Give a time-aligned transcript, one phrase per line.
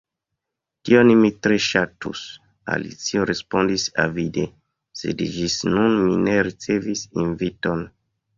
[0.87, 2.23] "Tion mi tre ŝatus,"
[2.77, 4.47] Alicio respondis avide,
[5.03, 7.87] "sed ĝis nun mi ne ricevis inviton."